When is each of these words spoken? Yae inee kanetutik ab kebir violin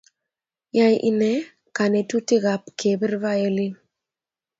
Yae 0.77 0.95
inee 1.09 1.39
kanetutik 1.75 2.43
ab 2.53 2.63
kebir 2.79 3.13
violin 3.23 3.73